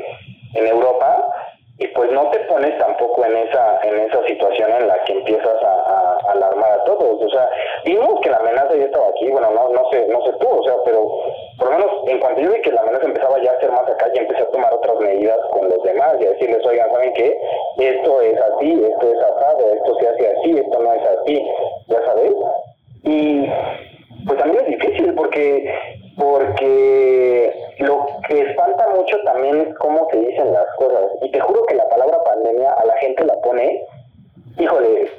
[0.55, 1.35] en Europa
[1.77, 5.61] y pues no te pones tampoco en esa en esa situación en la que empiezas
[5.61, 7.49] a, a, alarmar a todos o sea
[7.83, 10.63] vimos que la amenaza ya estaba aquí bueno no no sé no sé tú o
[10.63, 11.05] sea pero
[11.57, 13.89] por lo menos en cuanto yo vi que la amenaza empezaba ya a ser más
[13.89, 17.13] acá y empecé a tomar otras medidas con los demás y a decirles oigan saben
[17.13, 17.37] qué
[17.79, 21.51] esto es así esto es asado esto se hace así esto no es así
[21.87, 22.33] ya sabes
[23.03, 23.49] y
[24.25, 25.75] pues también es difícil porque
[26.17, 31.03] porque lo que espanta mucho también es cómo se dicen las cosas.
[31.21, 33.85] Y te juro que la palabra pandemia a la gente la pone,
[34.57, 35.11] híjole,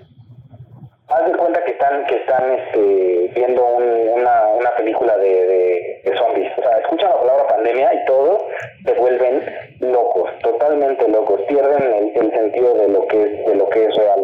[1.09, 6.51] haz de cuenta que están que están este, viendo una, una película de, de, zombies.
[6.59, 8.43] O sea, escuchan la palabra pandemia y todos
[8.85, 9.43] se vuelven
[9.81, 13.97] locos, totalmente locos, pierden el, el sentido de lo que es, de lo que es
[13.97, 14.23] real.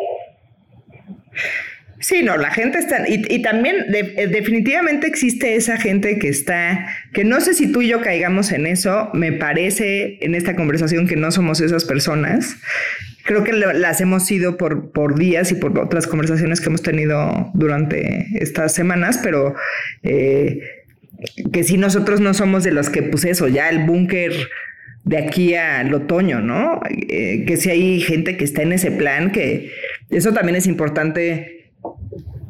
[2.01, 7.25] Sí, no, la gente está, y, también eh, definitivamente existe esa gente que está, que
[7.25, 11.17] no sé si tú y yo caigamos en eso, me parece en esta conversación que
[11.17, 12.57] no somos esas personas.
[13.25, 17.51] Creo que las hemos sido por, por días y por otras conversaciones que hemos tenido
[17.55, 19.55] durante estas semanas, pero
[20.03, 20.61] eh,
[21.53, 24.33] que si nosotros no somos de los que, pues eso, ya el búnker
[25.05, 26.81] de aquí al otoño, ¿no?
[26.89, 29.71] Eh, que si hay gente que está en ese plan, que
[30.11, 31.73] eso también es importante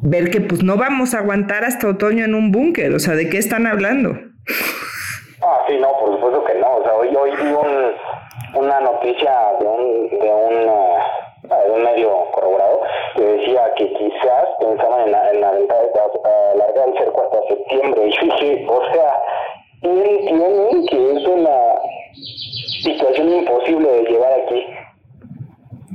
[0.03, 3.29] ver que pues no vamos a aguantar hasta otoño en un búnker, o sea, ¿de
[3.29, 4.11] qué están hablando?
[5.41, 9.33] Ah, sí, no, por supuesto que no, o sea, hoy, hoy vi un, una noticia
[9.59, 12.81] de un, de un, eh, medio corroborado
[13.15, 18.01] que decía que quizás pensaban en en la venta de largar el cerco hasta septiembre,
[18.05, 19.13] y dije, o sea,
[19.81, 21.57] entienden que es una
[22.83, 24.65] situación imposible de llevar aquí.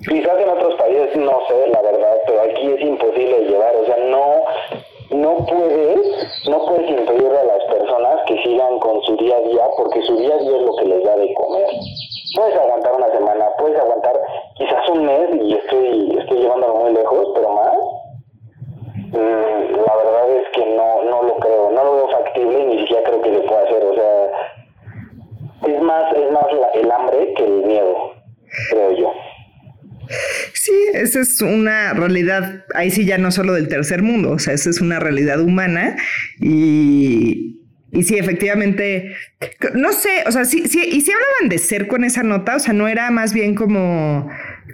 [0.06, 3.96] Quizás en otros países no sé, la verdad, pero aquí es imposible llevar, o sea,
[3.96, 4.42] no
[5.10, 9.64] no puedes, no puedes impedirle a las personas que sigan con su día a día,
[9.76, 11.66] porque su día a día es lo que les da de comer.
[12.36, 14.20] Puedes aguantar una semana, puedes aguantar
[14.56, 17.78] quizás un mes y estoy, estoy llevándolo muy lejos, pero más.
[19.12, 23.02] Mm, la verdad es que no, no lo creo, no lo veo factible ni siquiera
[23.04, 24.30] creo que se pueda hacer, o sea,
[25.68, 27.96] es más, es más el hambre que el miedo,
[28.70, 29.12] creo yo.
[30.52, 34.54] Sí, esa es una realidad, ahí sí ya no solo del tercer mundo, o sea,
[34.54, 35.96] esa es una realidad humana
[36.40, 37.60] y,
[37.92, 39.14] y sí, efectivamente,
[39.74, 42.58] no sé, o sea, sí, sí, y si hablaban de ser con esa nota, o
[42.58, 44.28] sea, no era más bien como,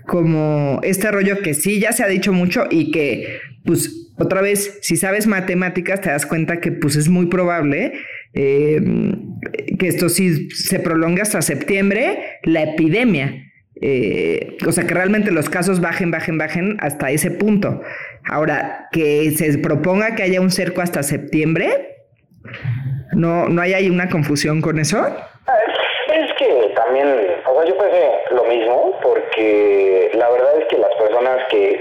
[0.06, 4.78] como este rollo que sí ya se ha dicho mucho y que, pues, otra vez,
[4.82, 7.94] si sabes matemáticas, te das cuenta que, pues, es muy probable
[8.32, 8.80] eh,
[9.78, 13.52] que esto sí se prolongue hasta septiembre, la epidemia.
[13.80, 17.80] Eh, o sea, que realmente los casos bajen, bajen, bajen hasta ese punto.
[18.28, 21.96] Ahora, que se proponga que haya un cerco hasta septiembre,
[23.12, 25.04] ¿no, no hay ahí una confusión con eso?
[25.06, 27.08] Es que también,
[27.46, 31.80] o sea, yo pensé lo mismo, porque la verdad es que las personas que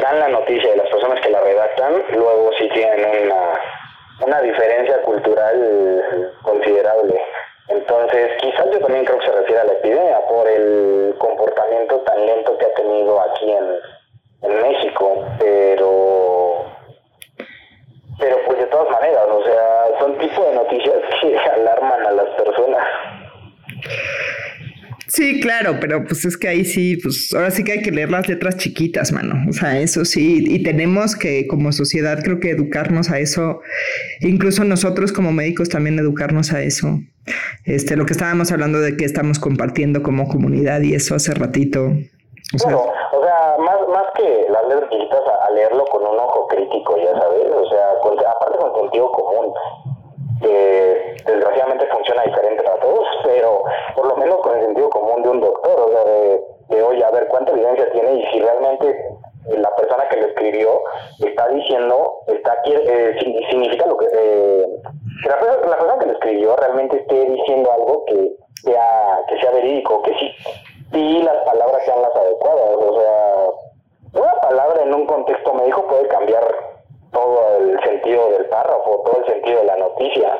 [0.00, 5.00] dan la noticia y las personas que la redactan, luego sí tienen una, una diferencia
[5.02, 6.02] cultural
[6.42, 7.20] considerable.
[7.68, 12.26] Entonces, quizás yo también creo que se refiere a la epidemia por el comportamiento tan
[12.26, 16.66] lento que ha tenido aquí en, en México, pero
[18.18, 22.28] pero pues de todas maneras, o sea, son tipo de noticias que alarman a las
[22.30, 22.86] personas.
[25.12, 28.10] Sí, claro, pero pues es que ahí sí, pues ahora sí que hay que leer
[28.10, 29.34] las letras chiquitas, mano.
[29.46, 33.60] O sea, eso sí, y tenemos que como sociedad creo que educarnos a eso,
[34.20, 36.98] incluso nosotros como médicos también educarnos a eso.
[37.66, 41.92] Este, lo que estábamos hablando de que estamos compartiendo como comunidad y eso hace ratito.
[42.54, 46.48] O sea, o sea más, más que las letras chiquitas a, leerlo con un ojo
[46.48, 49.52] crítico, ya sabes, o sea, aparte con sentido común,
[50.40, 53.62] que desgraciadamente funciona diferente para todos, pero
[53.94, 57.04] por lo menos con el sentido común de un doctor, o sea, de, de oye,
[57.04, 59.12] a ver cuánta evidencia tiene y si realmente
[59.48, 60.80] la persona que lo escribió
[61.20, 63.16] está diciendo, está eh,
[63.50, 64.66] significa lo que eh,
[65.26, 70.02] la, la, persona que lo escribió realmente esté diciendo algo que sea que sea verídico,
[70.02, 70.30] que sí,
[70.92, 76.06] sí las palabras sean las adecuadas, o sea, una palabra en un contexto médico puede
[76.08, 76.44] cambiar
[77.12, 80.38] todo el sentido del párrafo, todo el sentido de la noticia.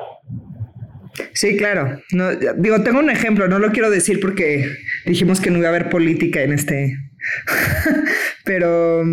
[1.32, 2.00] Sí, claro.
[2.12, 4.66] No, digo, tengo un ejemplo, no lo quiero decir porque
[5.04, 6.96] dijimos que no iba a haber política en este.
[8.44, 9.04] pero,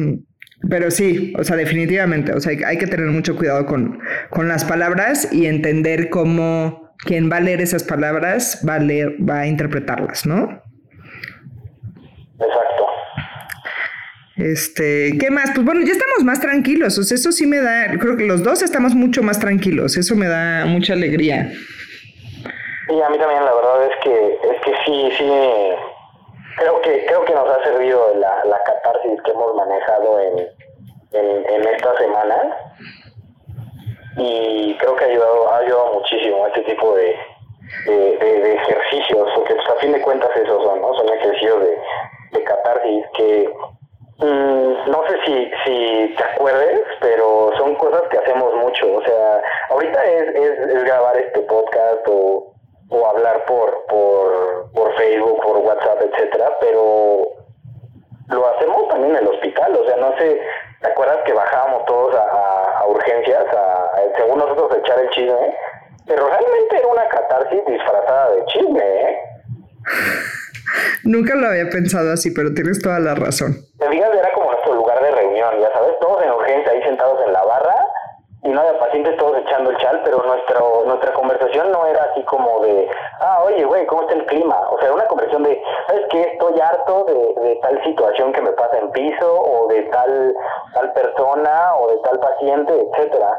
[0.70, 4.66] pero sí, o sea, definitivamente, o sea, hay que tener mucho cuidado con, con las
[4.66, 9.48] palabras y entender cómo quien va a leer esas palabras va a leer, va a
[9.48, 10.62] interpretarlas, ¿no?
[12.40, 12.86] Exacto.
[14.40, 15.52] Este, ¿qué más?
[15.54, 16.98] Pues bueno, ya estamos más tranquilos.
[16.98, 19.98] O sea, eso sí me da, creo que los dos estamos mucho más tranquilos.
[19.98, 21.52] Eso me da mucha alegría.
[23.20, 25.76] También la verdad es que, es que sí, sí,
[26.58, 30.48] creo que, creo que nos ha servido la, la catarsis que hemos manejado en,
[31.12, 32.58] en, esta semana
[34.16, 37.18] y creo que ha ayudado, ha ayudado muchísimo este tipo de,
[37.88, 40.80] de, ejercicios, porque pues, a fin de cuentas esos son.
[40.80, 41.78] Son ejercicios de,
[42.32, 43.54] de catarsis que
[44.20, 48.96] mm, no sé si, si te acuerdes, pero son cosas que hacemos mucho.
[48.96, 49.42] O sea,
[49.72, 52.49] ahorita es, es, es grabar este podcast o
[52.90, 57.30] o hablar por, por, por Facebook, por WhatsApp, etcétera, pero
[58.30, 60.42] lo hacemos también en el hospital, o sea, no sé,
[60.82, 65.56] ¿te acuerdas que bajábamos todos a, a, urgencias, a, según nosotros echar el chisme?
[66.08, 69.18] Pero realmente era una catarsis disfrazada de chisme, ¿eh?
[71.04, 73.56] Nunca lo había pensado así, pero tienes toda la razón.
[73.80, 77.26] Te digas, era como nuestro lugar de reunión, ya sabes, todos en urgencia ahí sentados
[77.26, 77.89] en la barra
[78.44, 82.62] no había pacientes todos echando el chal, pero nuestro, nuestra conversación no era así como
[82.62, 84.58] de, ah, oye, güey, ¿cómo está el clima?
[84.70, 86.22] O sea, una conversación de, ¿sabes qué?
[86.22, 90.36] Estoy harto de, de tal situación que me pasa en piso, o de tal,
[90.74, 93.38] tal persona, o de tal paciente, etcétera.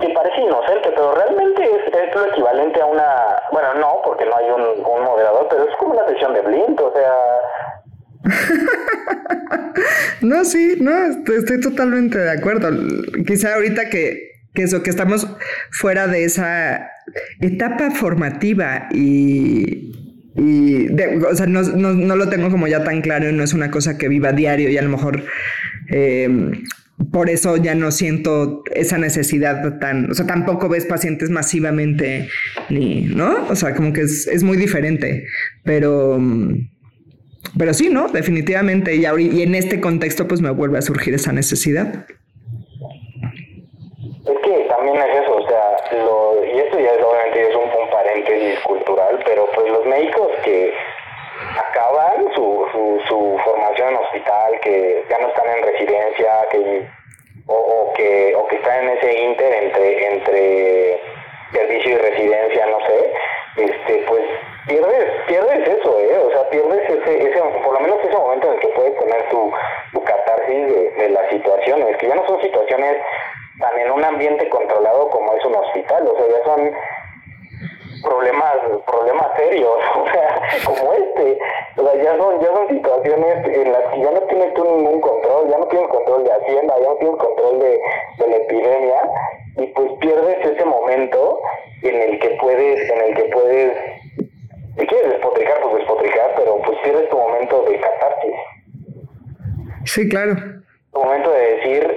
[0.00, 4.36] Que parece inocente, pero realmente es, es lo equivalente a una, bueno, no, porque no
[4.36, 7.40] hay un, un moderador, pero es como una sesión de blind, o sea,
[10.20, 10.92] no, sí, no,
[11.36, 12.70] estoy totalmente de acuerdo.
[13.26, 15.26] Quizá ahorita que, que eso, que estamos
[15.70, 16.90] fuera de esa
[17.40, 19.92] etapa formativa y,
[20.36, 20.86] y
[21.28, 24.08] o sea, no, no, lo tengo como ya tan claro, no es una cosa que
[24.08, 25.24] viva diario y a lo mejor
[25.90, 26.28] eh,
[27.10, 32.28] por eso ya no siento esa necesidad tan, o sea, tampoco ves pacientes masivamente,
[32.70, 33.46] ni, ¿no?
[33.48, 35.26] O sea, como que es, es muy diferente,
[35.64, 36.20] pero
[37.58, 38.08] pero sí, ¿no?
[38.08, 38.94] Definitivamente.
[38.94, 42.06] Y, y en este contexto, pues me vuelve a surgir esa necesidad.
[44.26, 47.90] Es que también es eso, o sea, lo, y esto ya es, obviamente es un,
[47.90, 50.72] paréntesis cultural, pero pues los médicos que
[51.56, 56.88] acaban su, su, su formación en hospital, que ya no están en residencia, que
[57.46, 61.00] o, o, que o que están en ese inter entre entre
[61.52, 63.12] servicio y residencia, no sé,
[63.56, 64.22] este pues
[64.66, 66.18] pierdes, pierdes eso, ¿eh?
[66.18, 69.28] O sea, pierdes ese, ese, por lo menos ese momento en el que puedes tener
[69.28, 69.52] tu,
[69.92, 72.96] tu catarsis de, de las situaciones, que ya no son situaciones
[73.60, 76.72] tan en un ambiente controlado como es un hospital, o sea, ya son
[78.02, 81.38] problemas, problemas serios, o sea, como este,
[81.76, 85.00] o sea, ya son, ya son situaciones en las que ya no tienes tú ningún
[85.00, 87.80] control, ya no tienes control de Hacienda, ya no tienes control de,
[88.18, 89.10] de la epidemia,
[89.56, 91.40] y pues pierdes ese momento
[91.88, 93.72] en el que puedes, en el que puedes
[94.78, 98.34] si quieres despotricar, pues despotricar, pero pues pierdes tu momento de catarsis.
[99.84, 100.34] Sí, claro.
[100.92, 101.96] Tu momento de decir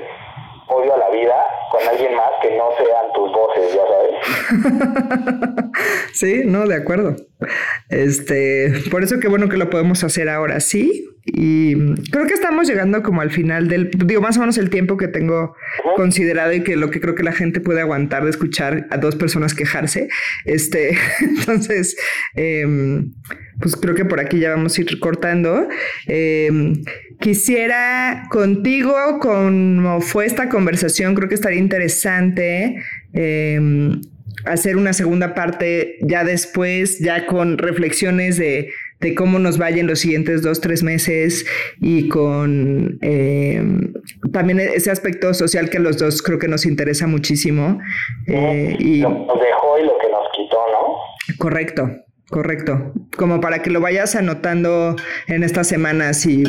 [0.70, 1.36] odio a la vida
[1.72, 5.72] con alguien más que no sean tus voces, ya sabes.
[6.14, 7.16] sí, no, de acuerdo.
[7.90, 11.06] Este, por eso qué bueno que lo podemos hacer ahora, sí.
[11.26, 11.76] Y
[12.10, 15.10] creo que estamos llegando como al final del, digo, más o menos el tiempo que
[15.10, 15.56] tengo
[15.98, 19.18] considerado y que lo que creo que la gente puede aguantar de escuchar a dos
[19.18, 20.08] personas quejarse.
[20.46, 21.98] Este, entonces,
[22.36, 23.12] em,
[23.60, 25.68] pues creo que por aquí ya vamos a ir cortando.
[26.08, 26.84] Em,
[27.20, 32.76] quisiera contigo, como fue esta conversación, creo que estaría interesante.
[33.14, 34.02] Em,
[34.46, 40.00] hacer una segunda parte ya después, ya con reflexiones de, de cómo nos vayan los
[40.00, 41.46] siguientes dos, tres meses
[41.80, 43.64] y con eh,
[44.32, 47.80] también ese aspecto social que a los dos creo que nos interesa muchísimo.
[48.28, 51.38] Eh, y nos dejó y lo que nos quitó, ¿no?
[51.38, 52.07] Correcto.
[52.30, 54.96] Correcto, como para que lo vayas anotando
[55.28, 56.44] en estas semanas y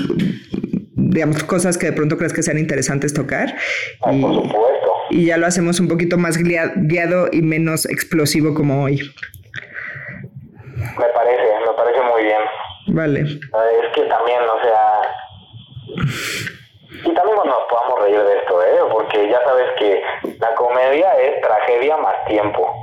[1.09, 3.55] digamos, cosas que de pronto crees que sean interesantes tocar.
[4.03, 4.93] Ah, por supuesto.
[5.11, 9.01] Y ya lo hacemos un poquito más guiado y menos explosivo como hoy.
[10.77, 12.39] Me parece, me parece muy bien.
[12.89, 13.21] Vale.
[13.21, 15.01] Es que también, o sea...
[16.91, 18.81] Y también nos podamos reír de esto, ¿eh?
[18.93, 20.03] Porque ya sabes que
[20.41, 22.75] la comedia es tragedia más tiempo.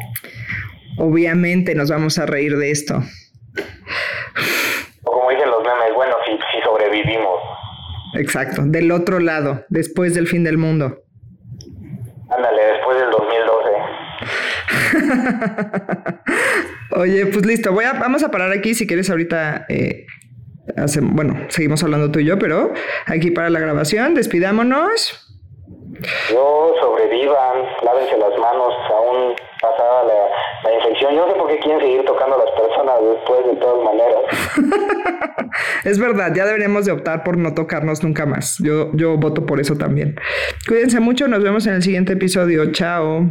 [0.97, 3.01] Obviamente nos vamos a reír de esto.
[5.03, 7.41] O como dicen los memes, bueno, si, si sobrevivimos.
[8.15, 11.03] Exacto, del otro lado, después del fin del mundo.
[12.29, 13.65] Ándale, después del 2012.
[16.97, 19.65] Oye, pues listo, voy a, vamos a parar aquí si quieres ahorita.
[19.69, 20.05] Eh,
[21.01, 22.73] bueno, seguimos hablando tú y yo, pero
[23.05, 25.21] aquí para la grabación, despidámonos.
[26.29, 29.35] Yo sobrevivan, lávense las manos, aún
[29.69, 31.15] pasada la, la, infección.
[31.15, 35.51] Yo no sé por qué quieren seguir tocando a las personas después, de todas maneras.
[35.83, 38.57] es verdad, ya deberíamos de optar por no tocarnos nunca más.
[38.59, 40.15] Yo, yo voto por eso también.
[40.67, 42.71] Cuídense mucho, nos vemos en el siguiente episodio.
[42.71, 43.25] Chao.